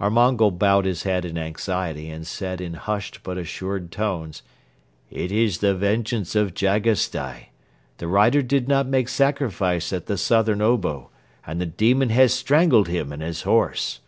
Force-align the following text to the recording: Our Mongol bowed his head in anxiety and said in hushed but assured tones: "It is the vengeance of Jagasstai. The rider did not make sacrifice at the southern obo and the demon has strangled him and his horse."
Our 0.00 0.10
Mongol 0.10 0.50
bowed 0.50 0.86
his 0.86 1.04
head 1.04 1.24
in 1.24 1.38
anxiety 1.38 2.10
and 2.10 2.26
said 2.26 2.60
in 2.60 2.74
hushed 2.74 3.20
but 3.22 3.38
assured 3.38 3.92
tones: 3.92 4.42
"It 5.08 5.30
is 5.30 5.58
the 5.58 5.72
vengeance 5.72 6.34
of 6.34 6.52
Jagasstai. 6.52 7.50
The 7.98 8.08
rider 8.08 8.42
did 8.42 8.66
not 8.66 8.88
make 8.88 9.08
sacrifice 9.08 9.92
at 9.92 10.06
the 10.06 10.18
southern 10.18 10.60
obo 10.62 11.10
and 11.46 11.60
the 11.60 11.66
demon 11.66 12.08
has 12.08 12.34
strangled 12.34 12.88
him 12.88 13.12
and 13.12 13.22
his 13.22 13.42
horse." 13.42 14.00